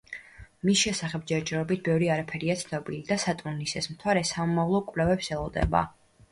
[0.69, 5.87] მის შესახებ ჯერჯერობით ბევრი არაფერია ცნობილი და სატურნის ეს მთვარე სამომავლო კვლევებს ელოდება.